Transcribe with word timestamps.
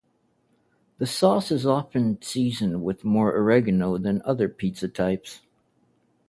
The 0.97 1.05
sauce 1.05 1.51
is 1.51 1.63
often 1.63 2.19
seasoned 2.23 2.83
with 2.83 3.03
more 3.05 3.37
oregano 3.37 3.99
than 3.99 4.23
other 4.25 4.49
pizza 4.49 4.87
types. 4.87 5.41